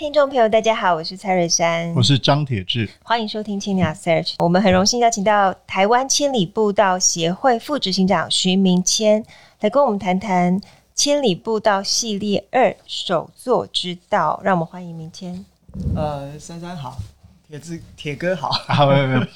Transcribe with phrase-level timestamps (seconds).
[0.00, 4.36] 听众朋友，大家好，我是蔡瑞山，我是张铁志，欢迎收听青鸟 Search。
[4.38, 9.22] 我们很荣幸邀请到台湾千里步道协会副执行长徐明谦
[9.60, 10.58] 来跟我们谈谈
[10.94, 14.40] 千里步道系列二手作之道。
[14.42, 15.44] 让我们欢迎明谦。
[15.94, 16.96] 呃，珊珊好，
[17.46, 18.48] 铁志铁哥好。
[18.48, 19.26] 好，没有没有。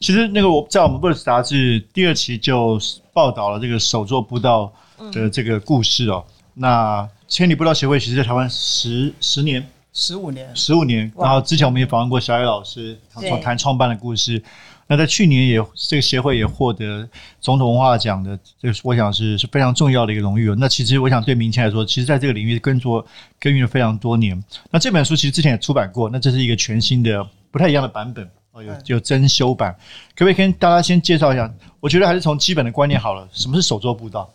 [0.00, 2.78] 其实那个我在我们 Books 杂志第二期就
[3.14, 4.70] 报道了这个手作步道
[5.10, 6.22] 的这个故事哦。
[6.28, 9.66] 嗯、那千里步道协会其实在台湾十十年。
[9.94, 11.10] 十五年，十五年。
[11.16, 14.42] 然后之前我们也访问过小野老师，从谈创办的故事。
[14.86, 17.08] 那在去年也这个协会也获得
[17.40, 20.54] 总统文化奖的，这个我想是是非常重要的一个荣誉。
[20.58, 23.06] 那其实我想对明谦来说，其实在这个领域耕作
[23.40, 24.38] 耕耘了非常多年。
[24.70, 29.74] 那这本书其实之前也出版过，那这是一个全新的不太一样的版本哦，有有增修版。
[30.14, 31.50] 可不可以跟大家先介绍一下？
[31.80, 33.26] 我觉得还是从基本的观念好了。
[33.32, 34.30] 什么是手作步道？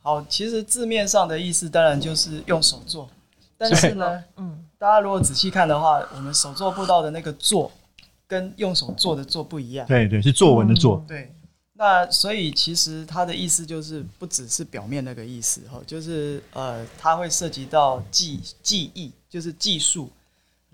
[0.00, 3.06] 好，其实字面上的意思当然就是用手做，
[3.58, 4.63] 但是呢，嗯。
[4.84, 7.72] 大家如果仔细看的话，我们手做步道的那个“做”
[8.28, 9.86] 跟用手做的“做”不一样。
[9.86, 11.02] 对对，是作文的“作”。
[11.08, 11.34] 对，
[11.72, 20.10] 那所以其实它的意思就是不只是表面那个意思哈，就是呃，它会涉及到技技艺，就是技术，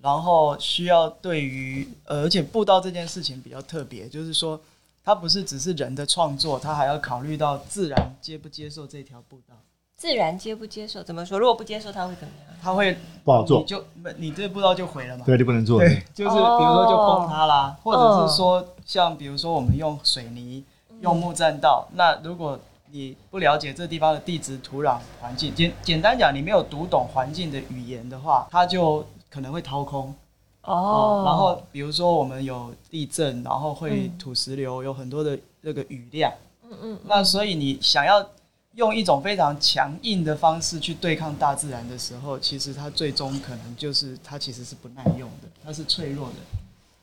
[0.02, 4.60] 然后需要对于呃，而且步道这件事情比较特别，就是说
[5.04, 9.54] 它不是只是人的创作，它还要考虑到自然接不接受这条步道。
[10.00, 11.02] 自然接不接受？
[11.02, 11.38] 怎么说？
[11.38, 12.56] 如果不接受，它会怎么样？
[12.62, 13.84] 它会不好做，你就
[14.16, 15.26] 你这步道就毁了嘛？
[15.26, 15.78] 对，就不能做。
[15.78, 20.64] 对，就是比如说就崩塌啦，或者是说像比如说我们用水泥、
[21.02, 22.58] 用木栈道，那如果
[22.90, 30.14] 你不了解这地方的地质、土壤环境，简简单讲，你没有读懂环境的语言的话，它就可能会掏空。
[30.62, 31.24] 哦。
[31.26, 36.32] 然后比如说我们有地震，然后会土石流，有很多的那个雨量。
[36.62, 36.98] 嗯嗯。
[37.04, 38.26] 那所以你想要。
[38.76, 46.34] 用一种非常强硬的方式去对抗大自然的时候，其实它最终可能就是它其实是不耐用的，它是脆弱的。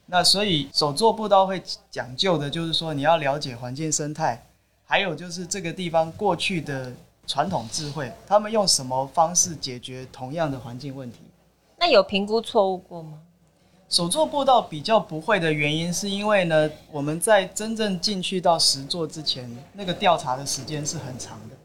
[0.05, 1.61] 那所以手作步道会
[1.91, 4.41] 讲究的就是说，你要了解环境生态，
[4.85, 6.93] 还有就是这个地方过去的
[7.27, 11.17] 传统智慧，他们用什么方式解决同样的环境问题？
[11.77, 13.19] 那有评估错误过吗？
[13.89, 21.56] 手作步道比较不会的原因，是因为呢，我们在真正进去到实作之前，那个调查的时间是很长的。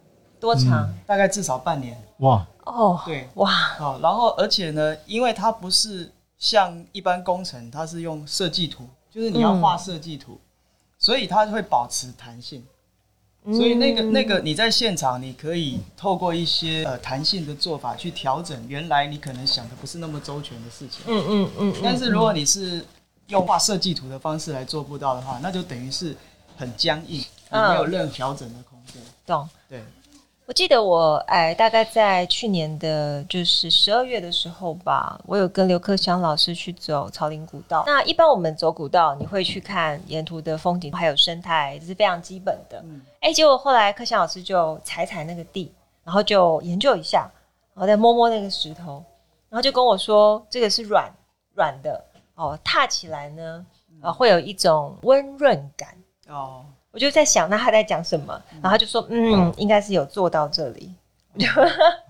[0.43, 0.89] 多长？
[0.89, 1.97] 嗯、大概至少半年。
[2.19, 3.77] 哇哦，对，哇。
[3.79, 10.41] 哦，然后而且呢，因为它不是像一般工程，它是用设计图，就是你要画设计图，嗯、
[10.99, 12.65] 所以它会保持弹性。
[13.45, 21.03] 所以那个那个你在现场，你可以透过一些呃弹性的做法去调整原来你可能想的不是那么周全的事情。
[21.07, 21.75] 嗯嗯嗯。
[21.85, 22.85] 但是如果你是
[23.29, 26.17] 用画设计图的方式来做不到的话，那就等于是
[26.57, 27.21] 很僵硬，
[27.51, 29.01] 你没有任何调整的空间。
[29.25, 29.49] 懂？
[29.69, 29.85] 对。
[30.45, 37.85] 我记得我哎，大概在去年的，就是十二月的时候吧，我有跟刘克襄老师去走草林古道。
[37.87, 42.85] 那一般我们走古道，你会去看沿途的风景，还有生态，这是非常基本的。
[43.21, 47.31] 哎、结果后来克襄老师就踩踩那个地，然后就研究一下，
[47.73, 49.03] 然后再摸摸那个石头，
[49.49, 51.11] 然后就跟我说，这个是软
[51.55, 52.05] 软的
[52.35, 53.65] 哦，踏起来呢，
[54.03, 55.97] 啊，会有一种温润感
[56.29, 56.65] 哦。
[56.93, 58.41] 我就在想，那他在讲什么？
[58.63, 60.93] 然后他就说，嗯，嗯应该是有做到这里。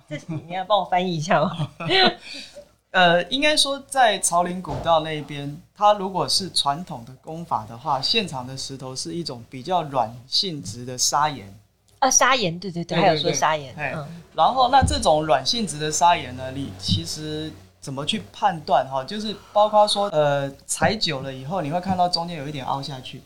[0.09, 1.71] 这你要帮我翻译一下吗？
[2.91, 11.55] 呃，应该说在朝林古道那边，它如果是传统的功法的话，现场的石头是一种比较软性质的砂岩。
[12.01, 13.75] 啊，砂岩，对对对，还有说砂岩。
[13.77, 14.23] 嗯。
[14.35, 18.87] 然后，那这种软性质的砂岩呢，你其实怎么去判断？
[18.91, 23.23] 哈，就是包括说，呃，踩久了以后，你会看到中间有一点凹下去。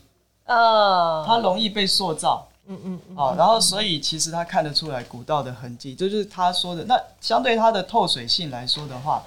[0.47, 6.83] 呃，它容易被塑造，嗯嗯，哦，然后所以其实它看得出来古道的痕迹，这就是他说的。
[6.85, 9.21] 那相对它的透水性来说的话，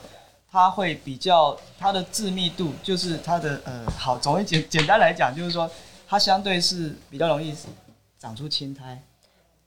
[0.50, 5.70] 它会比较它的致密度，就是它的呃，好，总之简简单来讲，就是说
[6.08, 7.55] 它相对是比较容易
[8.19, 9.02] 长出青苔，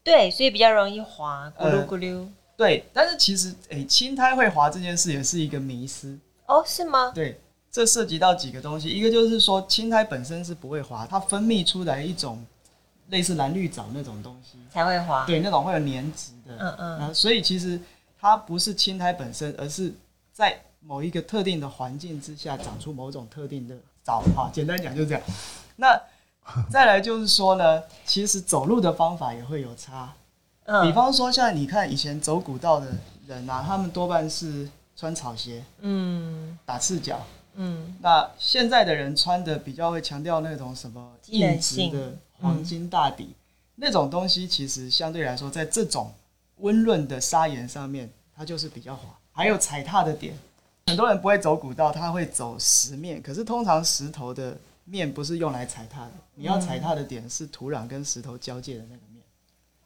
[0.03, 2.29] 对，所以比较容易滑，咕噜咕噜、呃。
[2.55, 6.19] 对，但是其实诶、欸，青苔会滑这件事也是一个迷思。
[6.45, 7.11] 哦，是吗？
[7.13, 7.39] 对。
[7.73, 12.45] 这涉及到几个东西，一个就是说青苔本身是不会滑，它分泌出来一种
[13.09, 15.25] 类似蓝绿藻那种东西才会滑。
[15.25, 16.55] 对，那种会有粘质的。
[16.59, 16.99] 嗯嗯。
[16.99, 17.81] 啊，所以其实
[18.19, 19.91] 它不是青苔本身，而是
[20.31, 24.21] 在某一个特定的环境之下长出某种特定的藻。
[24.35, 25.23] 哈，简单讲就是这样。
[25.77, 25.99] 那
[26.69, 30.13] 再来就是说呢，其实走路的方法也会有差。
[30.65, 30.85] 嗯。
[30.85, 32.85] 比方说，像你看以前走古道的
[33.25, 37.19] 人啊，他们多半是穿草鞋，嗯，打赤脚。
[37.55, 43.35] 嗯，那现在的人穿的比较会强调那种什么硬质的黄金大底，嗯、
[43.75, 46.11] 那种东西其实相对来说，在这种
[46.57, 49.03] 温润的砂岩上面，它就是比较滑。
[49.31, 50.35] 还有踩踏的点，
[50.87, 59.23] 很多人不会走古道，他会走石面，可是通常石头的面不是用来踩踏的，你要踩踏的点是土壤跟石头交界的那个面。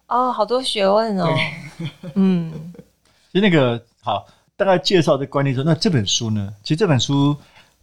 [0.07, 1.27] 哦，好多学问哦。
[2.15, 2.73] 嗯，
[3.31, 4.25] 其实那个好，
[4.55, 6.53] 大概介绍的观念说，那这本书呢？
[6.63, 7.35] 其实这本书。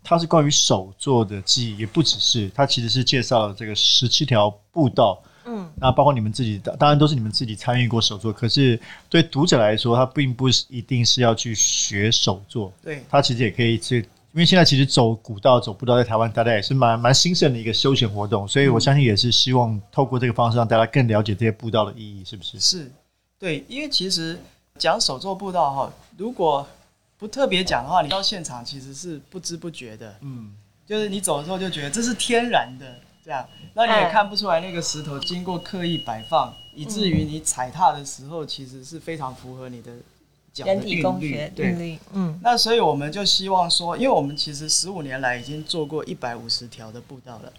[0.05, 5.21] 它是关于手作的记忆，也不只是它，其实是介绍了这个十七条步道。
[5.47, 8.33] 嗯，那包括你们自己的，当然都是你们自己参与过手作。
[8.33, 8.81] 可是
[9.11, 12.73] 对读者来说，他并不是一定是要去学手作。
[12.83, 13.99] 对，他其实也可以去，
[14.33, 18.49] 因为现在其实走古道、走步道在台湾，大家也是蛮蛮兴盛的一个休闲活动。
[18.49, 22.59] 所以我相信也是希望透过这个方式让大家更了解这些步道的意义，是不是？
[22.59, 22.91] 是，
[23.39, 24.41] 对，因为其实
[24.79, 26.67] 讲手作步道哈，如果
[27.19, 30.53] 不特别讲的话，你到现场其实是不知不觉的，嗯，
[30.85, 39.93] 就是你走的时候就觉得这是天然的这样，那你也看不出来那个石头经过刻意摆放，以至于你踩踏的时候其实是非常符合你的
[40.53, 47.53] 脚的韵律，对，嗯，那所以我们就希望说，因为我们其实十五年来已经做过一百五十条的步道了，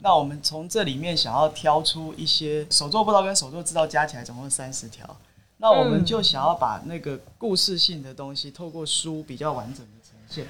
[0.00, 5.16] 那我们从这里面想要挑出一些手作步道跟手作之道加起来总共三十条。
[5.58, 10.46] 那我们就想要把那个故事性的东西，透过书比较完整的呈现，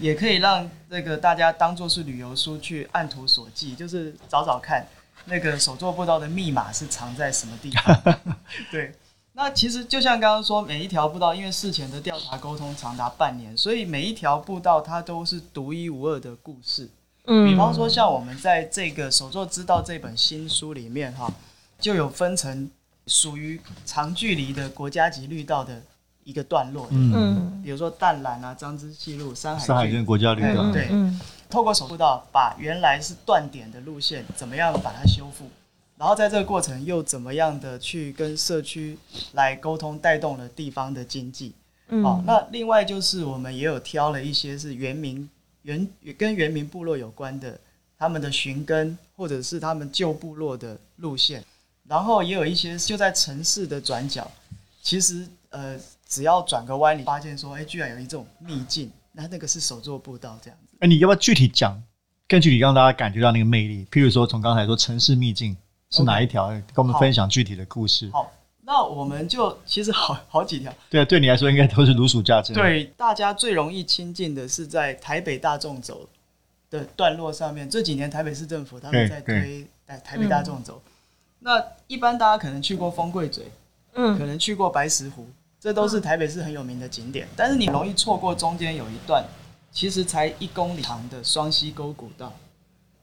[0.00, 4.84] 也可以让那个大家当做是旅游书去按图索骥，就是找找看
[5.26, 8.16] 那个手作步道的密码是藏在什么地方。
[8.72, 8.94] 对，
[9.34, 16.88] 那其实就像刚刚说，每一条步道因为事前的调查沟通长达半年，所以每一条步道它都是独一无二的故事。
[17.26, 21.30] 嗯，比方说像我们在这个手作之道这本新书里面哈，
[21.78, 22.68] 就有分成。
[23.08, 25.82] 属于长距离的国家级绿道的
[26.24, 30.90] 一个段落，嗯，比如说淡蓝啊、张之细路、山海山海线国家绿道，对，
[31.48, 35.46] 透过手步道把原来是断点的路线怎么样把它修复，
[35.96, 38.98] 然后在这个过程又怎么样的去跟社区
[39.32, 41.54] 来沟通，带动了地方的经济，
[41.88, 45.26] 嗯，好，那另外就是我们也有挑了一些是原民
[45.62, 45.88] 原
[46.18, 47.58] 跟原民部落有关的，
[47.98, 51.42] 他们的寻根或者是他们旧部落的路线。
[51.88, 54.30] 然后也有一些就在城市的转角，
[54.82, 55.74] 其实呃，
[56.06, 60.76] 只要转个弯，你发现说，哎，居然有一种秘境，那那个是手作步道这样子。
[60.80, 61.82] 哎，你要不要具体讲，
[62.28, 63.86] 更具体让大家感觉到那个魅力？
[63.90, 65.56] 譬如说，从刚才说城市秘境
[65.90, 66.62] 是哪一条？Okay.
[66.74, 68.10] 跟我们分享具体的故事。
[68.12, 68.30] 好，
[68.64, 70.70] 那我们就其实好好几条。
[70.90, 72.54] 对啊，对你来说应该都是如数家珍。
[72.54, 76.06] 对，大家最容易亲近的是在台北大众走
[76.68, 77.70] 的段落上面。
[77.70, 80.82] 这几年台北市政府他们在推台台北大众走。
[80.84, 80.92] 嗯
[81.40, 83.50] 那一般大家可能去过风柜嘴，
[83.94, 85.24] 嗯，可能去过白石湖，
[85.60, 87.28] 这都是台北市很有名的景点。
[87.36, 89.24] 但是你容易错过中间有一段，
[89.70, 92.32] 其实才一公里长的双溪沟古道。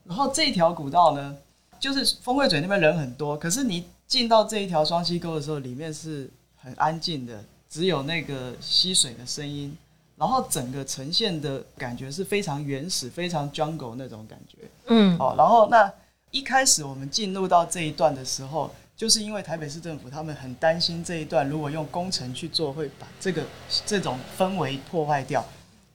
[0.03, 1.37] 然后这条古道呢，
[1.79, 9.75] 就是风柜嘴那边人很多，可是你进到这一条双溪沟的时候，里面是很安静的，只有那个溪水的声音，
[10.17, 14.57] 然后整个呈现的感觉是非常原始、非常 jungle 那种感觉。
[14.87, 15.89] 嗯，哦，然后那。
[16.35, 23.41] 一开始我们进入到这一段的时候，就是因为台北市政府他们很担心这一段如果用工程去做，会把这个
[23.85, 25.45] 这种氛围破坏掉，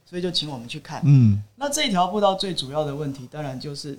[0.03, 0.99] 所以就请我们去看。
[1.05, 3.95] 嗯，那这条步道最主要的问题，当然就是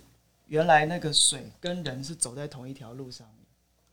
[0.48, 3.46] 原来那个水跟人是走在同一条路上面。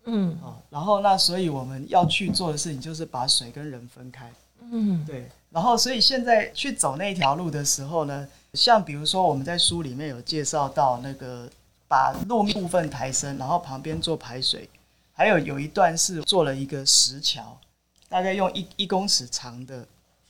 [0.06, 4.34] 嗯，好，然后那所以我们要去做的事情就是把水跟人分开。
[4.72, 5.30] 嗯，对。
[5.52, 11.48] 然后所以现在去走那条路的时候呢，像比如说我们在书里面有介绍到那个。
[11.90, 14.70] 把路面部分抬升，然后旁边做排水，
[15.12, 17.58] 还有有一段是做了一个石桥，
[18.08, 19.86] 大概用一一公尺长的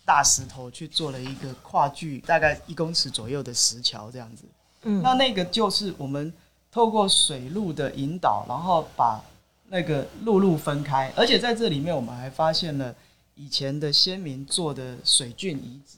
[0.05, 4.45] 大石头去做了一个跨距大概一公尺左右的石桥，这样子。
[4.83, 6.33] 嗯，那那个就是我们
[6.71, 9.21] 透过水路的引导，然后把
[9.67, 12.95] 那个陆路分开，而且在这里面我们还发现了
[13.35, 15.97] 以前的先民做的水郡遗址、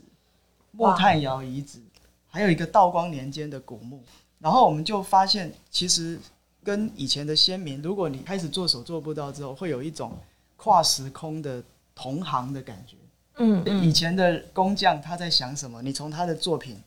[0.72, 1.80] 木炭窑遗址，
[2.28, 4.04] 还有一个道光年间的古墓。
[4.42, 6.20] 然后我们就发现，其实
[6.64, 10.18] 跟以前的先民，如果你开始做手做步道之后，会有一种
[10.58, 12.96] 跨时空的同行的感觉。
[13.38, 16.82] 嗯，嗯，以前的工匠他在想什么，你从他的作品，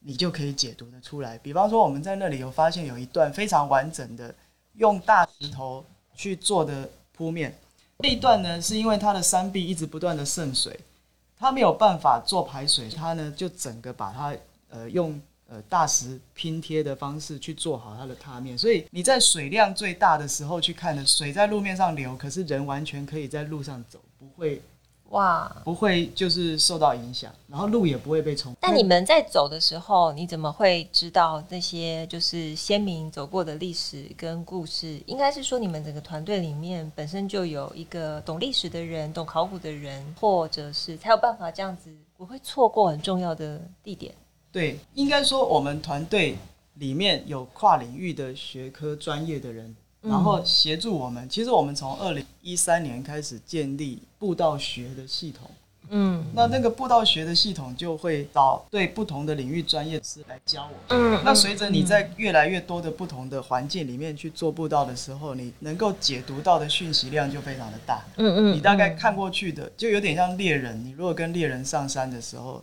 [0.00, 1.38] 你就可以解读得出来。
[1.38, 4.34] 比方说，我们在那里有发现有一段非常完整的
[4.74, 5.84] 用大石头
[6.14, 7.56] 去做的铺面。
[8.00, 10.78] 这一段呢，是因为它的山壁一直不断的渗水，
[11.38, 14.34] 它没有办法做排水，它呢就整个把它
[14.68, 24.60] 呃用呃大石拼贴的方式去做好它的踏面，所以你在水量最大的时候去看的，水在路面上流，可是人完全可以在路上走，不会。
[25.10, 28.52] 哇，不会就是受到影响，然后路也不会被冲。
[28.60, 35.00] 但你们在走的时候，你怎么会知道那些就是先民走过的历史跟故事？
[35.06, 44.12] 应该是说你们整个团队里面本身就有一个懂历史的人、懂考古的人，或者是才有办法这样子不会错过很重要的地点。
[44.56, 46.38] 对，应该说我们团队
[46.76, 49.76] 里面有跨领域的学科专业的人。
[50.00, 51.28] 然后协助我们。
[51.28, 55.50] 其实我们从二零一三年开始建立步道学的系统。
[55.88, 60.94] 嗯，那那个步道学的系统就会找对不同的领域专业师来教我。
[60.96, 68.02] 嗯，那随着你在越来越多的不同的环境里面去做步道的时候，你能够解读到的讯息量就非常的大。
[68.16, 70.82] 嗯嗯，你大概看过去的就有点像猎人。
[70.84, 72.62] 你如果跟猎人上山的时候，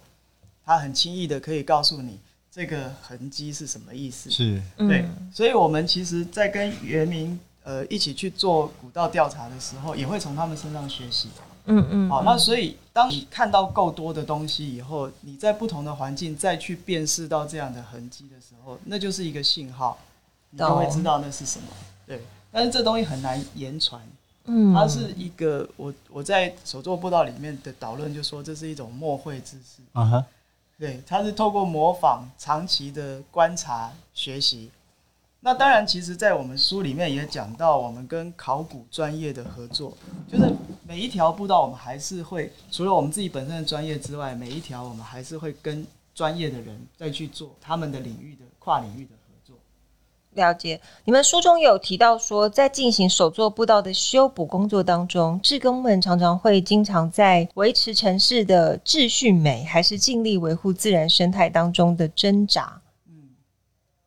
[0.65, 2.20] 他很轻易的可以告诉你。
[2.55, 4.29] 这个痕迹是什么意思？
[4.29, 11.29] 是对，所以我们其实，在跟原民呃一起去做古道调查的时候，也会从他们身上学习。
[11.65, 12.10] 嗯嗯。
[12.12, 19.98] 好，那所以当你看到够多的东西以后，你在不同的环境再去辨识到这样的痕迹的时候，那就是一个信号，
[20.51, 21.65] 你就会知道那是什么。
[22.05, 24.00] 对，但是这东西很难言传。
[24.46, 29.82] 嗯，它是一个我我在手作步道里面的导论，就说这是一种默会知识。
[29.93, 30.25] 啊哈。
[30.77, 34.70] 对，他是透过模仿、长期的观察、学习。
[35.39, 39.92] 那当然，其实，在我们书里面也讲到，我们跟考古专业的合作，
[40.32, 40.50] 就是
[40.88, 49.12] 每一条步道，我们还是会除了我们自己本身的专业之外，每一条我们还是会跟专业的人再去做他们的领域的跨领域的。
[50.35, 62.81] 了解，你们书中有提到说，在进行手作步道的修补工作当中，志工们常常会经常在维持城市的秩序美，还是尽力维护自然生态当中的挣扎。
[63.07, 63.29] 嗯，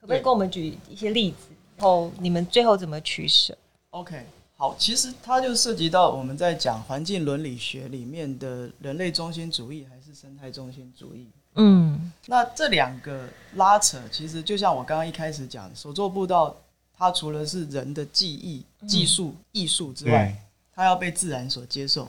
[0.01, 1.37] 可不可以跟我们举一些例子？
[1.77, 3.57] 然后你们最后怎么取舍
[3.91, 4.25] ？OK，
[4.57, 11.29] 好，其实它就涉及到我们在讲环境伦理学里面的人类中心主义还是生态中心主义。
[11.57, 16.55] 嗯，那这两个拉扯，其实就像我刚刚一开始讲的，手作步道，
[16.97, 20.37] 它除了是人的技艺、技术、艺术之外，
[20.75, 22.09] 它要被自然所接受。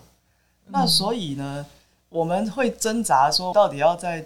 [0.68, 1.66] 那所以呢，
[2.10, 4.26] 我们会挣扎说，到底要在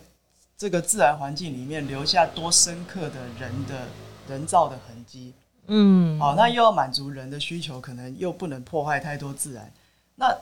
[0.57, 3.87] 这个自然环境里面留下多深刻的人的
[4.27, 5.33] 人造的痕迹？
[5.67, 9.71] 嗯，好，那又要满足人的需求，可能又不能破坏太多自然。
[10.15, 10.35] 那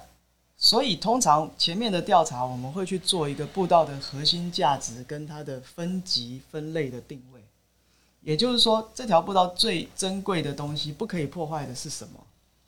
[0.62, 7.42] 所以，通常前面的调查，我们会去做一个步道的核心价值跟它的分级分类的定位。
[8.20, 12.20] 也就是说，这条步道最珍贵的东西，不可以破坏的是什么？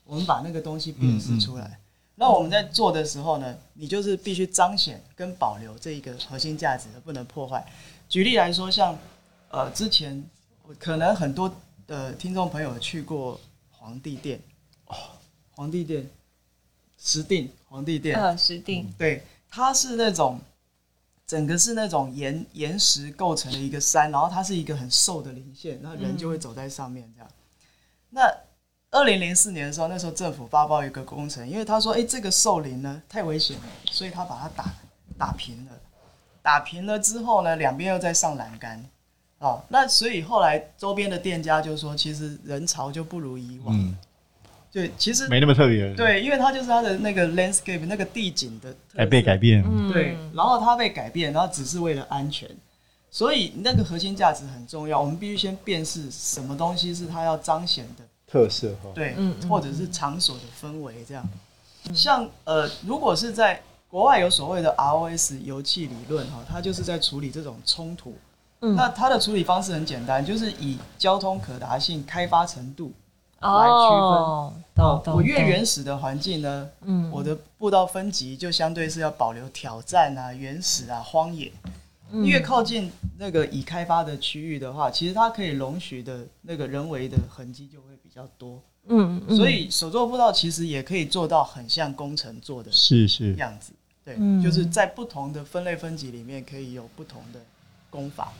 [0.06, 1.78] 我们把那个东西辨识出来。
[2.14, 7.62] 那我们在做的时候呢，你就是必须彰显跟保留这一个核心价值，而不能破坏。
[8.08, 8.98] 举例来说，像
[9.50, 10.24] 呃，之前
[10.78, 11.54] 可能很多
[11.86, 13.38] 的听众朋友去过
[13.70, 14.40] 皇帝殿
[14.86, 14.96] 哦，
[15.50, 16.08] 皇帝殿。
[17.04, 20.38] 石碇皇帝殿，呃，石定，对，它是那种
[21.26, 27.30] 整个是那种岩岩石构成的一个山，然后它是一个很瘦的棱线，那人就会走在上面这样。
[27.30, 27.34] 嗯、
[28.10, 28.36] 那
[28.90, 34.70] 二零零四年的时候，那时候政府发包一个工程，因为他说，哎，这个树林呢太危险了，所以他把它打
[35.16, 35.72] 打平了，
[36.42, 38.84] 打平了之后呢，两边又再上栏杆，
[39.38, 43.74] 哦，那所以后来周边的店家就说，其实人潮就不如以往。
[43.74, 43.96] 嗯
[44.72, 45.92] 对，其实没那么特别。
[45.94, 49.62] 对，因为它就是它的那个 landscape 那个地景的还被改变。
[49.92, 52.48] 对，然后它被改变，然后只是为了安全，
[53.10, 54.98] 所以那个核心价值很重要。
[54.98, 58.88] 我们必须先辨识什么东西是它要彰显的特色哈。
[58.94, 59.14] 对，
[59.46, 61.22] 或者是场所的氛围这样。
[61.94, 68.16] 像呃，如果是在国外有所谓的 ROS 油气理论哈，它就是在处理这种冲突。
[68.58, 72.90] 那它的处理方式很简单，就是以交通可达性、开发程度。
[73.42, 81.52] 来区分哦，我越原始的环境呢，嗯，我的步道分级就相对是要保留挑战啊、原始啊、荒野。
[82.24, 88.60] 越靠近那个已开发的区域的话，其实它可以容许的那个人为的痕迹就会比较多。
[88.88, 93.72] 嗯，所以手作步道其实也可以做到很像工程做的，是是样子。
[94.04, 97.40] 对，就是在不同的分类分级里面可以有不同的
[97.88, 98.32] 工法。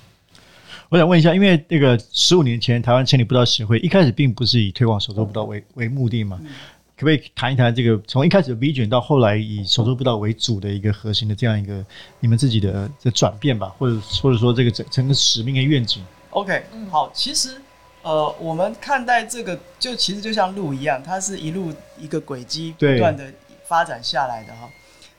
[0.92, 6.38] 我想问一下，因为那个十五年前台湾千里步道协会一开始并不是以推广手作步道为为目的嘛？
[6.94, 11.82] 可不可以谈一谈这个从一开始的 vision 到后来以手作步道为主的一个核心的这样一个
[12.20, 17.56] 你们自己的的转变吧，或者或者说这个整整个使命跟愿景？OK，好，其实
[18.02, 23.32] 呃，我们看待这个，就其实就像路一样，它是一路一个轨迹不断的
[23.66, 24.68] 发展下来的哈。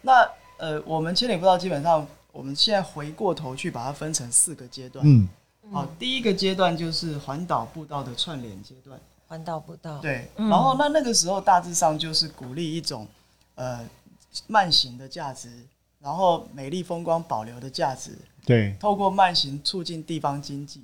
[0.03, 0.21] 那
[0.57, 5.03] 呃，我们千里步道基本上，我们现在回过头去把它分成四个阶段。
[5.03, 5.27] 嗯，
[5.72, 9.00] 好，第一个阶段就是环岛步道的串联阶段。
[9.27, 10.00] 环岛步道。
[10.00, 13.08] 对，然后那那个时候大致上就是鼓励一种
[13.55, 13.88] 呃
[14.48, 15.50] 慢行的价值，
[16.00, 18.12] 然后美丽风光保留的价值。
[18.46, 20.84] 对，透过慢行促进地方经济。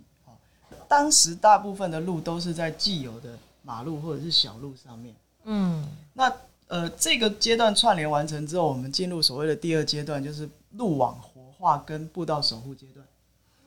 [0.87, 5.13] 当时大部分的路都是在既有的马路或者是小路上面。
[5.43, 6.33] 嗯，那
[6.67, 13.05] 呃，这个阶段串联完成之后，我们进入所谓的第二阶段，就是路网活化跟步道守护阶段。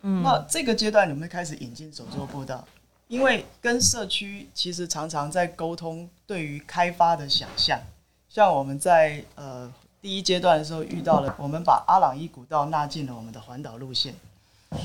[0.02, 2.64] 嗯，那这个阶段你们会开始引进手作步道，
[3.08, 7.80] 因为跟社区其实常常在沟通对于开发的想象。
[8.28, 14.14] 像我们在呃第一阶段的时候遇到了，我们把阿朗伊古道纳进了我们的环岛路线，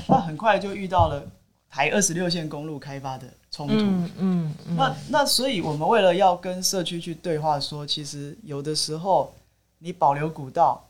[0.08, 1.22] 那很快就遇到了。
[1.70, 9.34] 台二十六线公路开发的冲突，嗯嗯，嗯，那那所以我们为了要跟社区去对话說，说其实有的时候
[9.78, 10.82] 你保留古道，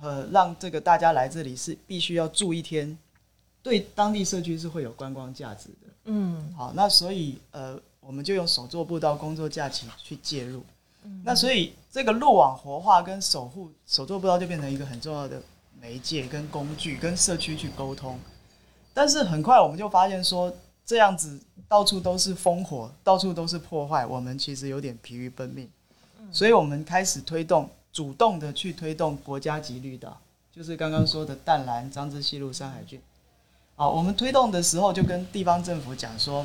[0.00, 2.96] 呃，让这个大家来这里是必须要住一天，
[3.68, 10.64] 对当地社区是会有观光价值的，嗯，好，那所以呃，我们就用手作步道工作假期去介入，
[11.04, 15.42] 嗯，那所以这个路网活化跟守护手作步道就变成一个很重要的
[15.78, 18.18] 媒介跟工具，跟社区去沟通。
[18.94, 20.50] 但是很快我们就发现说，
[20.86, 25.68] 这样子到处都是烽火，到处都是破坏，我们其实有点疲于奔命，
[26.32, 30.18] 所以我们开始推动，主动的去推动国家级绿道，
[30.50, 32.98] 就是刚刚说的淡蓝、张之西路、山海圳。
[33.78, 36.44] 好，我们推动的时候就跟地方政府讲说，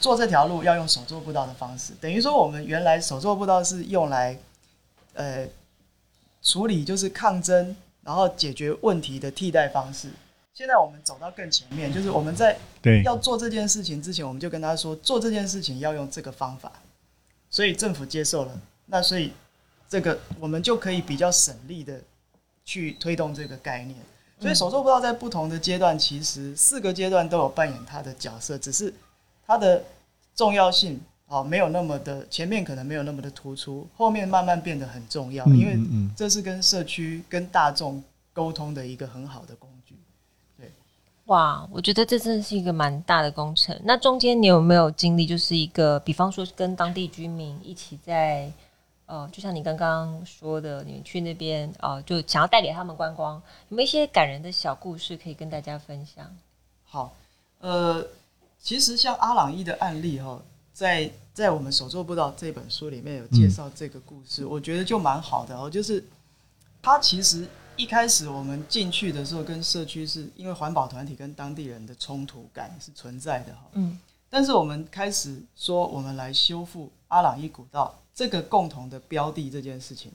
[0.00, 4.38] 做这条路要用手做步道的方式，等于说我们原来手做步道是用来，
[5.14, 5.48] 呃，
[6.40, 7.74] 处理就是抗争，
[8.04, 10.10] 然后解决问题的替代方式。
[10.54, 12.56] 现在我们走到更前面，就是我们在
[13.02, 16.70] 要做这件事情之前，我们就跟他说，做这件事情要用这个方法，
[17.50, 19.32] 所以政府接受了，那所以
[19.88, 22.00] 这个我们就可以比较省力的
[22.64, 23.98] 去推动这个概念。
[24.40, 28.92] 所以手作步道在不同的阶段，其实四个阶段都有扮演它的角色，只是
[29.46, 29.84] 它的
[30.34, 35.78] 重要性啊没有那么的前面可能没有那么的突出，后面慢慢变得很重要，因为
[36.16, 39.94] 这是跟社区跟大众沟通的一个很好的工具。
[40.56, 40.72] 对
[41.26, 43.78] 哇，我觉得这真的是一个蛮大的工程。
[43.84, 48.50] 那中间你有没有经历，就是一个，比方说跟当地居民一起在，
[49.10, 53.34] 呃，就像你刚刚说的，你们去那边，呃，就想要带给他们观光，
[53.68, 56.24] 有没有一些感人的小故事可以跟大家分享？
[56.84, 57.12] 好，
[57.58, 58.06] 呃，
[58.60, 60.40] 其实像阿朗伊的案例哈，
[60.72, 66.04] 在在我们手作步道这本书里面有介绍这个故事，嗯、我觉得就蛮好的哦，就是
[66.80, 67.48] 他其实。
[67.76, 73.60] 一开始我们进去的时候，跟社区是因为环保团体跟当地人的冲突感是存在的哈。
[73.72, 73.98] 嗯。
[74.28, 80.12] 但是我们开始说，我们来修复阿朗伊古道这个共同的标的这件事情，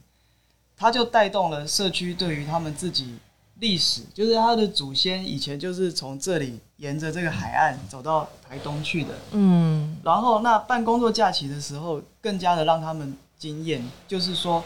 [0.77, 3.17] 它就带动了社区对于他们自己
[3.59, 9.15] 历史，就是他的祖先以前就是从这里沿着这个海岸走到台东去的。
[9.31, 9.97] 嗯。
[10.03, 14.63] 然后那办工作假期的时候，更加的让他们惊艳，就是说，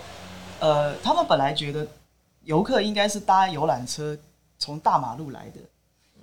[0.59, 1.87] 呃，他们本来觉得。
[2.45, 4.17] 游客应该是搭游览车
[4.57, 5.59] 从大马路来的，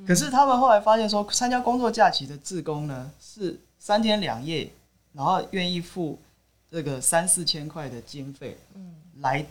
[0.04, 4.68] 可是他们后来发现说，参加工作假期的志工呢是三天两夜，
[5.12, 6.18] 然后愿意付
[6.70, 9.44] 这个三四千块的经费，嗯来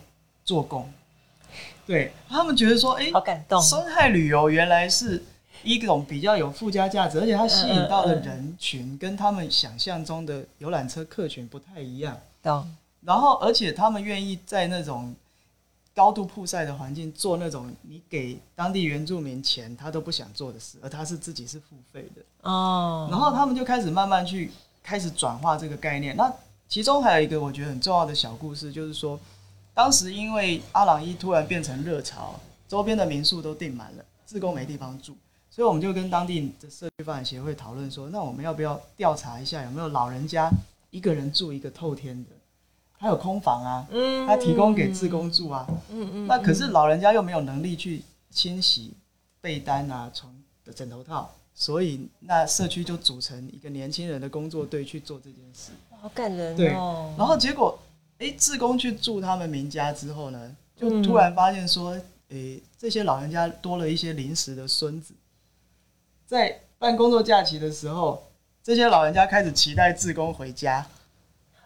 [0.44, 0.90] 做工。
[1.86, 5.22] 对，他们觉得说，哎，好感动，生态旅游原来是
[5.62, 12.18] 一种比较有附加价值，而且它吸引到的人群跟他们想象中的游览车客群不太一样。
[12.42, 12.70] 懂。
[13.02, 15.14] 然后，而且他们愿意在那种。
[15.96, 23.08] 高度曝晒的环境做那种你给当地原住民钱他都不想做的事，而他是自己是付费的哦。
[23.10, 24.50] 然后他们就开始慢慢去
[24.82, 26.14] 开始转化这个概念。
[26.14, 26.30] 那
[26.68, 29.18] 其中还有一个我觉得很重要的小故事，就是说
[29.72, 35.14] 当时因为阿朗伊突然变成热潮，周边的民宿都订满了，自工没地方住，
[35.50, 40.50] 所以我们就跟当地的社区发展协会讨论说，那我们要不要调查一下有没有老人家
[40.90, 42.30] 一个人住一个透天的？
[42.98, 43.86] 他有空房啊，
[44.26, 48.94] 他提供给自工住啊，嗯嗯，那可是老人家又没有能力去清洗
[49.40, 55.72] 被单啊、床的枕头套，所以那社区就组成一个年轻人的工作队去做这件事，
[56.06, 56.56] 好感人哦。
[56.56, 56.68] 对，
[57.18, 57.76] 然后结果，
[58.18, 61.98] 哎，志工去住他们民家之后呢，就突然发现说，
[62.30, 65.12] 哎，这些老人家多了一些临时的孙子，
[66.24, 68.22] 在办工作假期的时候，
[68.62, 70.86] 这些老人家开始期待志工回家。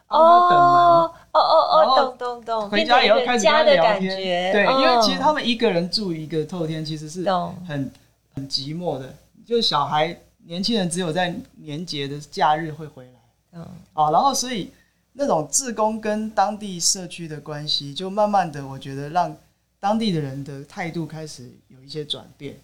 [0.07, 7.23] 哦哦哦哦，懂懂懂，回家以后开始跟他聊天，对，因为其实他们一个人住一个透天，其实是
[7.65, 7.91] 很
[8.33, 9.13] 很寂寞的。
[9.45, 13.20] 就是小孩年轻人只有在年节的假日会回来，
[13.53, 13.61] 嗯，
[13.93, 14.71] 啊，然后所以
[15.13, 19.35] 那种自工跟当地社区的关系，就慢慢的，我觉得让
[19.79, 22.55] 当地的人的态度开始有一些转变，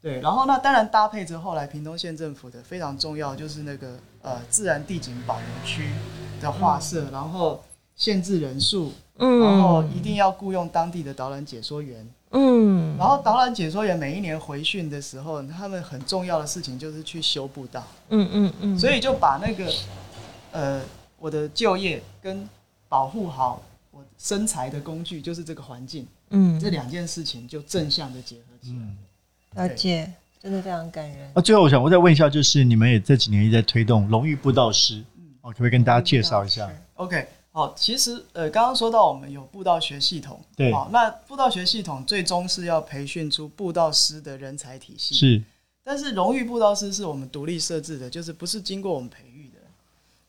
[0.00, 5.90] 对，然后那当然搭配着后来屏东县政府的非常重要，就是那个呃自然地景保留区
[6.40, 7.62] 的划设，嗯、然后
[7.96, 12.08] 限制人数，嗯，然后一定要雇佣当地的导览解说员。
[12.32, 17.82] 嗯，然后导览解说员每一年回训的时候，他们很重要的事情就是去修步道。
[18.10, 19.68] 嗯嗯嗯，所以就把那个
[20.52, 20.82] 呃
[21.18, 22.48] 我的就业跟
[22.88, 26.06] 保护好我身材的工具，就是这个环境。
[26.30, 28.76] 嗯，这两件事情就正向的结合起
[29.54, 29.66] 来。
[29.66, 31.30] 了解，真的非常感人。
[31.34, 37.26] 那最后我想我再问一下，就是你们也这几年一直在推动荣誉布道师，嗯哦，可不可以跟大家介绍一下？OK。
[37.52, 45.42] 好，其实呃，刚刚说到我们有布道学系统，对，好，那布道学系统最终是要培训出布道师的人才体系，是。
[45.82, 49.24] 但是荣誉布道师是我们独立设置的，就是不是经过我们培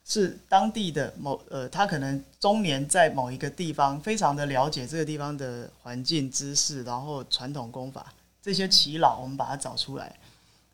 [0.04, 10.16] 是当地的某呃，他可能中年在某一个地方非常的了解这个地方的环境知识，然后传统功法这些耆老，我们把它找出来。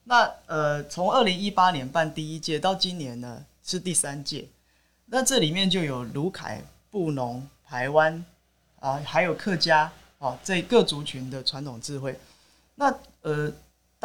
[0.05, 4.47] 那呃，从二零一八年办第一届到今年呢，是第三届。
[5.07, 8.25] 那这里面就有鲁凯、布农、排湾
[8.79, 12.17] 啊，还有客家啊，这各族群的传统智慧。
[12.75, 13.51] 那呃，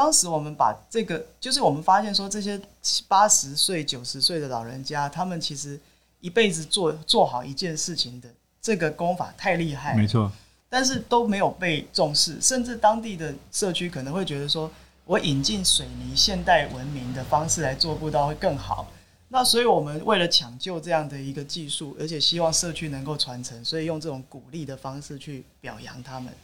[0.03, 5.79] 当时我们把这个，就是我们发现说，这些七八十岁、九十岁的老人家，他们其实
[6.19, 8.29] 一辈子做做好一件事情的
[8.61, 10.33] 这个功法太厉害，没错，
[10.69, 14.69] 但是都没有被重视，甚至当地的社区可能会觉得说，
[15.05, 18.91] 我引进水泥现代文明的方式来做步道会更好。
[19.29, 26.35] 那所以，我们为了抢救这样的一个技术，而且希望社区能够传承，所以用这种鼓励的方式去表扬他们，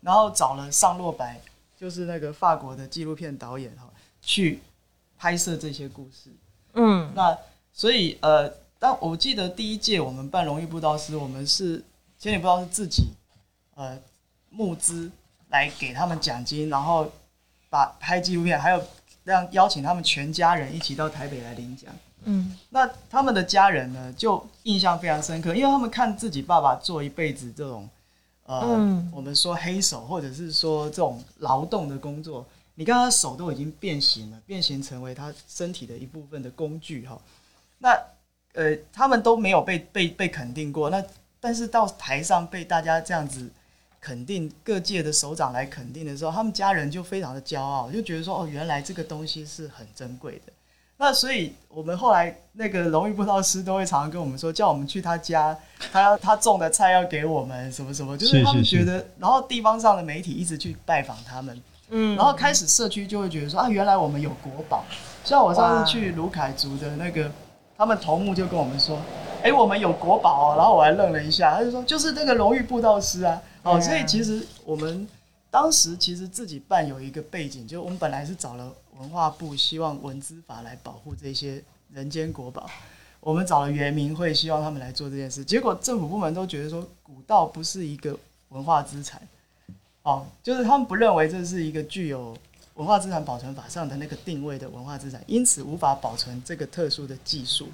[0.00, 1.40] 然后找了上落白，
[1.84, 3.84] 就是那个法国的纪录片导演哈，
[4.22, 4.62] 去
[5.18, 6.30] 拍摄这些故事。
[6.72, 7.36] 嗯，那
[7.74, 11.84] 所以呃，但我记得第一届我们办荣誉布道师，我们是
[12.18, 13.08] 千里布道是自己
[13.74, 13.98] 呃
[14.48, 15.10] 募资
[15.50, 17.12] 来给他们奖金，然后
[17.68, 18.82] 把拍纪录片，还有
[19.24, 21.94] 让邀请他们全家人一起到台北来领奖。
[22.22, 27.86] 嗯，那他们的家人呢，就印象非常深刻，因为他们看自己爸爸做一辈子这种，
[28.44, 37.18] 呃，嗯、我们说黑手或者是说这种劳动的工作，你看他手都已经变形了，变形成为他身体的一部分的工具哈。
[37.78, 37.90] 那
[38.52, 41.02] 呃，他们都没有被被被肯定过，那
[41.40, 43.50] 但是到台上被大家这样子
[44.00, 50.52] 肯定，各界的首长来肯定的时候，他们家人就非常的骄傲，就觉得说哦，原来这个东西是很珍贵的。
[50.96, 55.56] 那所以，我们后来那个荣誉布道师都会常常跟我们说，叫我们去他家，
[55.92, 64.84] 他要他种的菜要给我们什么什么， 就是他们觉得，然后地方上的媒体一直去拜访他们，嗯，然后开始社区就会觉得说啊，原来我们有国宝，
[65.24, 67.28] 像我上次去卢凯族的那个，
[67.76, 68.96] 他们头目就跟我们说，
[69.42, 75.06] 哎，我们有国宝哦，然后我还愣了一下，他就说就是那个荣誉布道师啊，哦，所以其实我们
[75.50, 78.72] 当时其实自己办有一个背景，就我们本来是找了。
[78.98, 82.68] 文化部希望文资法来保护这些人间国宝，
[83.20, 85.44] 我们找了原民会，希望他们来做这件事。
[85.44, 88.16] 结果政府部门都觉得说古道不是一个
[88.50, 89.20] 文化资产，
[90.02, 92.36] 哦，就是他们不认为这是一个具有
[92.74, 97.68] 文化资产保存法上的那个定位的文化资产，因此无法保存这个特殊的技术。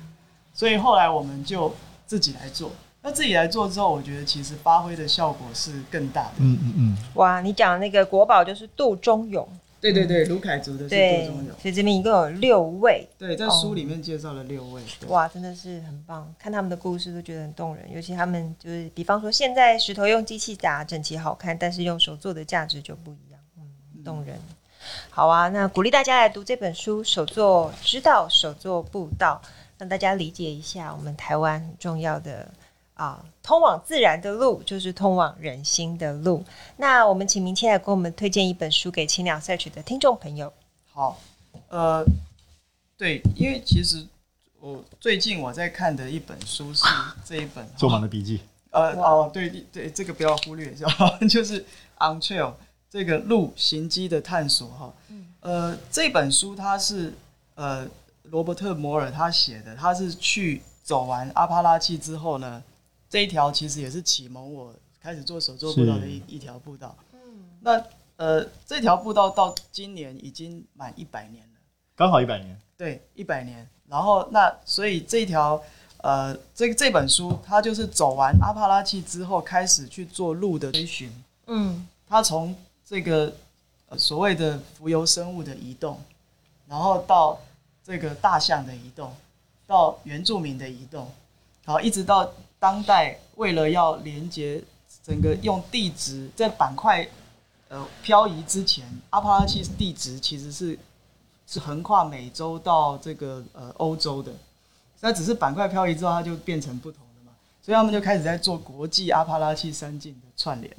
[0.55, 1.75] 所以后来我们就
[2.07, 2.71] 自己来做。
[3.03, 6.33] 那自己来做之后，我觉得其实发挥的效果是更大的。
[6.39, 6.99] 嗯嗯嗯。
[7.15, 9.49] 哇，你讲的那个国宝就是杜忠勇。
[9.81, 11.25] 对对对，卢凯族的是
[11.59, 13.09] 所以这边一共有六位。
[13.17, 14.83] 对，在书里面介绍了六位。
[14.83, 17.91] 哦、哇，真的是很棒，看他们的故事都觉得很动人。
[17.91, 24.37] 尤其他们就是，比方说现在石头用机器打整齐好看，但是用手做的价值就不一样，嗯，动人。
[24.37, 24.55] 嗯、
[25.09, 29.41] 好啊，那鼓励大家来读这本书《手作知道，手作步道》，
[29.79, 32.47] 让大家理解一下我们台湾很重要的。
[33.01, 36.45] 啊，通往自然的路就是通往人心的路。
[36.77, 40.53] 那我们请明谦来给我们推荐一本书给青鸟 Search 的听众朋友。
[40.93, 41.19] 好，
[41.69, 42.05] 呃，
[42.99, 44.07] 对，因为其实
[44.61, 46.85] 我最近我在看的一本书是
[47.25, 48.37] 这一本《做满的笔记》。
[48.71, 50.71] 呃，哦，对对，这个不要忽略，
[51.27, 51.63] 就是
[51.97, 52.49] 《On Trail》
[52.91, 54.93] 这个路行迹的探索哈。
[55.41, 57.15] 呃，这本书它是
[57.55, 57.89] 呃
[58.25, 62.63] 罗伯特摩尔他写的，他是去走完阿帕拉契之后呢。
[63.11, 66.97] 这一条其实也是启蒙我开始做手作步道的一一条步道。
[67.13, 67.19] 嗯，
[67.61, 67.85] 那
[68.17, 71.59] 呃，这条步道到今年已经满一百年了，
[71.97, 72.57] 刚好一百年。
[72.77, 73.69] 对，一百年。
[73.89, 75.61] 然后那所以这条
[75.99, 81.13] 呃，这这本书它就是走完阿帕拉契之后，开始去做路的追寻。
[81.47, 82.55] 嗯，它从
[82.87, 83.35] 这个、
[83.89, 86.01] 呃、所谓的浮游生物的移动，
[86.69, 87.41] 然后到
[87.83, 89.13] 这个大象的移动，
[89.67, 91.11] 到原住民的移动，
[91.65, 94.63] 好，一直到当代，为了要连接
[95.03, 97.09] 整个用地质在板块
[97.69, 100.79] 呃漂移之前，阿帕拉契地质其实是
[101.47, 104.31] 是横跨美洲到这个呃欧洲的，
[105.01, 110.71] 那只是板块漂移之后，它就变成不同的嘛，所以他们就开始在做国际阿帕拉契山境的串联。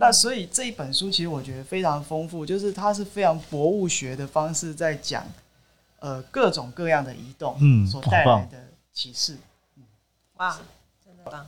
[0.00, 5.24] 那所以这一本书其实我觉得非常丰富，就是它是非常博物学的方式在讲，
[6.00, 8.58] 呃，各种各样的移动，嗯，所带来的
[8.92, 9.36] 启示，
[9.76, 9.82] 嗯，
[10.36, 10.58] 哇，
[11.30, 11.46] 棒！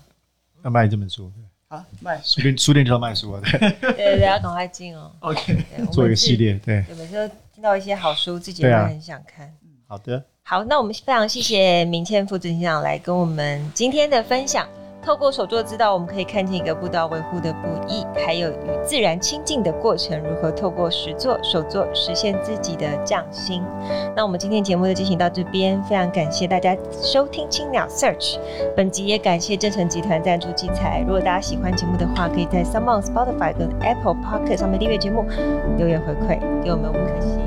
[0.63, 1.33] 要卖这本书，
[1.69, 2.21] 好，卖。
[2.23, 14.69] 书店书店就要卖书啊，对，对对对，要赶快进哦， OK，做一个系列，对，有时候听到一些好书，自己也会很想看，嗯，好的，好，那我们非常谢谢明谦副执行长来跟我们今天的分享。
[15.03, 23.63] 透过手作之道，我们可以看见一个步道维护的不易，还有与自然亲近的过程，如何透过实作手作实现自己的匠心。
[24.15, 28.39] 那我们今天节目就进行到这边，非常感谢大家收听青鸟 Search。
[28.77, 31.01] 本集也感谢正成集团赞助器材。
[31.01, 35.25] 如果大家喜欢节目的话，可以在 SoundOn Spotify 跟 Apple Podcast 上面订阅节目，
[35.79, 37.41] 留言回馈给我们五颗星。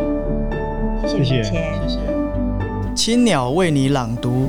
[1.07, 1.99] 谢谢明谦，谢谢。
[2.95, 4.47] 青鸟为你朗读。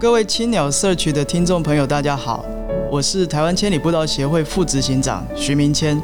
[0.00, 2.42] 各位青鸟社区的听众朋友，大家好，
[2.90, 6.00] 我是台湾千里步道协会副执行长徐明谦。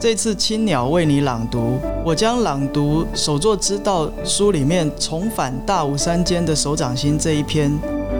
[0.00, 7.70] 这次青鸟为你朗读，我将朗读《手作之道》书里面重返大武山间的手掌心这一篇，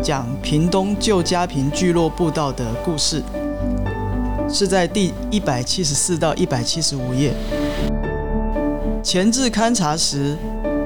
[0.01, 3.21] 讲屏东旧家坪聚落步道的故事，
[4.49, 7.35] 是在第一百七十四到一百七十五页。
[9.03, 10.39] 前置勘察时，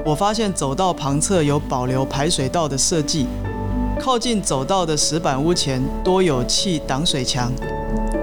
[0.03, 3.27] 我发现走道旁侧有保留排水道的设计。
[3.99, 7.51] 靠近走道的石板屋前多有砌挡水墙，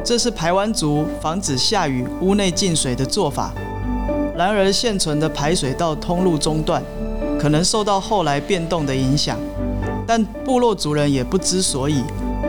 [0.02, 3.52] 这是排湾族防止下雨屋内进水的做法。
[4.34, 6.82] 然而现存的排水道通路中断，
[7.38, 9.38] 可能受到后来变动的影响，
[10.06, 12.02] 但部落族人也不知所以。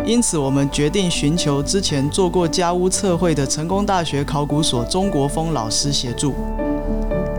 [0.05, 6.33] 因此，我们决定寻求之前做过家屋测绘的成功大学考古所钟国峰老师协助。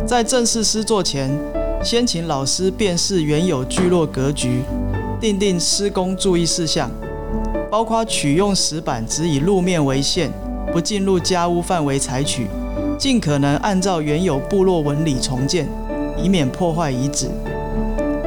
[0.07, 1.31] 在正式施作前，
[1.83, 4.63] 先请老师辨识原有聚落格局。
[5.21, 6.89] 订定施工注意事项，
[7.69, 10.31] 包括取用石板只以路面为限，
[10.73, 12.47] 不进入家屋范围采取，
[12.97, 15.69] 尽可能按照原有部落纹理重建，
[16.17, 17.29] 以免破坏遗址。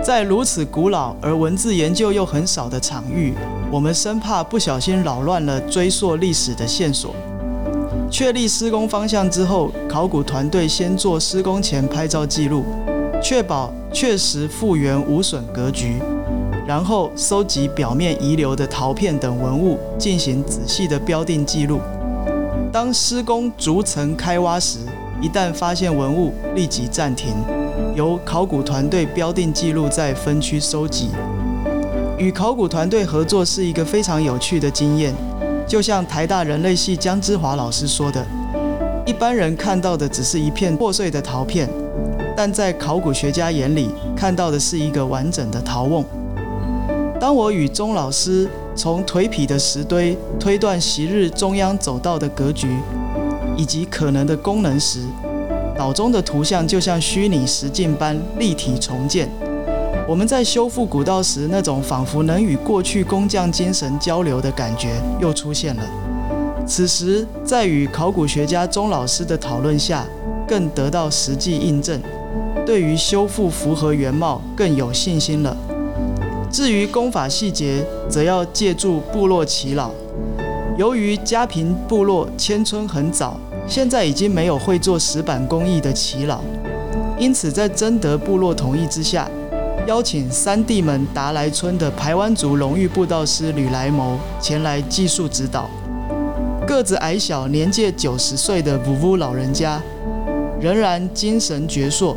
[0.04, 3.34] 在如此古老而文字研究又很少的场域，
[3.72, 7.16] 我们生怕不小心扰乱了追溯历史的线索。
[8.10, 12.66] 确立施工方向之后，考古团队先做施工前拍照记录，
[13.24, 15.96] 确保确实复原无损格局。
[16.72, 21.82] 然后收集表面遗留的陶片等文物，进行仔细的标定记录。
[22.72, 24.80] 当施工逐层开挖时，
[25.22, 27.34] 一旦发现文物，立即暂停，
[27.94, 31.10] 由考古团队标定记录，再分区收集。
[32.18, 35.14] 与考古团队合作是一个非常有趣的经验，
[35.68, 38.26] 就像台大人类系江之华老师说的
[39.06, 41.68] ：“一般人看到的只是一片破碎的陶片，
[42.34, 46.06] 但在考古学家眼里，看到的是一个完整的陶瓮。”
[47.22, 52.68] 当我与钟老师从颓圮的石堆推断昔日中央走道的格局
[53.56, 55.02] 以及可能的功能时，
[55.78, 59.30] 脑中的图像就像虚拟实境般立体重建。
[60.08, 65.84] 我们在修复古道时，那种仿佛能与过去工匠精神交流的感觉又出现了。
[66.66, 70.04] 此时，在与考古学家钟老师的讨论下，
[70.48, 72.02] 更得到实际印证，
[72.66, 75.56] 对于修复符合原貌更有信心了。
[76.52, 79.90] 至于工法细节，则要借助部落耆老。
[80.78, 86.42] 由于家坪部落迁村很早，现在已经没有会做石板工艺的耆老，
[87.18, 89.30] 因此在征得部落同意之下，
[89.88, 95.70] 邀请三地门达来村的排湾族荣誉步道师吕来谋前来技术指导。
[96.68, 99.82] 个子矮小、年届九十岁的武夫老人家，
[100.60, 102.16] 仍然精神矍铄。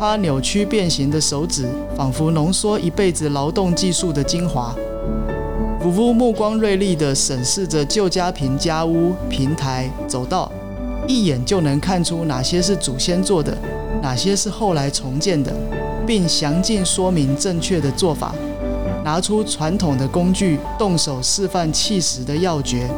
[0.00, 4.74] 他扭曲变形的手指，仿佛浓缩一辈子劳动技术的精华。
[5.78, 10.50] 夫妇目光锐利地审视着旧家坪家屋、平台、走道，
[11.06, 13.54] 一眼就能看出哪些是祖先做的，
[14.00, 15.52] 哪些是后来重建的，
[16.06, 18.34] 并详尽说明正确的做法。
[19.04, 22.88] 拿出传统的工具，动手示范砌石的要诀。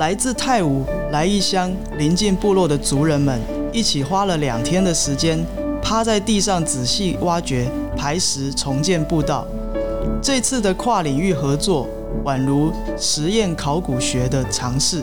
[0.00, 3.40] 来自泰武、来义乡邻近部落的族人们。
[3.78, 5.38] 一起花了两天的时间，
[5.80, 9.46] 趴在地上仔细挖掘、排石、重建步道。
[10.20, 11.86] 这次的跨领域合作，
[12.24, 15.00] 宛如实验考古学的尝试。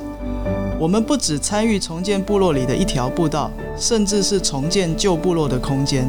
[0.78, 6.06] 我们不只参与重建部落里的一条步道，甚至是重建旧部落的空间，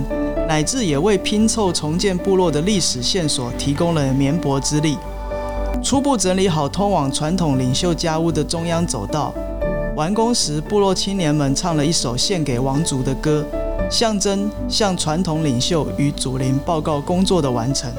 [0.49, 4.99] 乃至也为拼凑重建部落的历史线索提供了绵薄之力。
[5.81, 9.33] 初步整理好通往传统领袖家屋的中央走道，
[9.97, 13.43] 完工时，部落青年们唱了一首献给王族的歌，
[13.91, 17.91] 象征向传统领袖与祖灵报告工作的完成。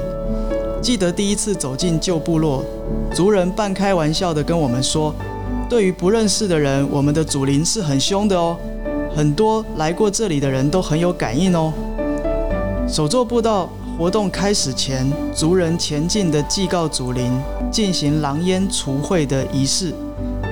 [0.80, 2.64] 记得第一次走进旧部落，
[3.12, 5.12] 族人半开玩笑地跟我们说
[5.68, 8.56] ：“对于不认识的人，我们的祖灵是很凶的哦。”
[9.12, 11.72] 很多来过这里的人都很有感应哦。
[12.86, 17.36] 手作步道活动开始前，族人前进的祭告祖灵，
[17.72, 19.92] 进行狼烟除秽的仪式。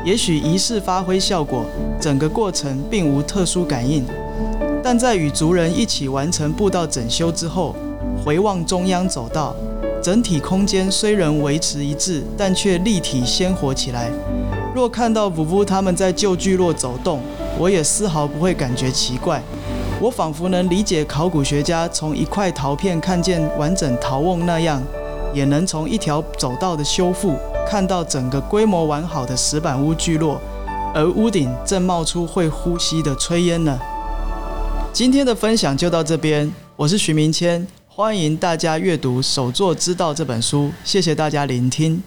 [0.07, 1.64] 也许仪式发挥效果，
[2.01, 4.05] 整个过程并无特殊感应。
[4.81, 7.75] 但在与族人一起完成步道整修之后，
[8.25, 9.53] 回望中央走道，
[10.01, 14.09] 整体空间虽然维持一致，但却立体鲜活起来。
[14.73, 17.19] 若看到夫夫他们在旧聚落走动，
[17.59, 19.42] 我也丝毫不会感觉奇怪。
[20.01, 24.81] 我仿佛能理解考古学家从一块陶片看见完整陶瓮那样，
[25.35, 27.35] 也能从一条走道的修复
[27.67, 30.41] 看到整个规模完好的石板屋聚落，
[30.95, 33.77] 而屋顶正冒出会呼吸的炊烟呢。
[34.93, 42.01] 今天的分享就到这边，我是徐明谦，欢迎大家阅读《手作之道》这本书，谢谢大家聆听。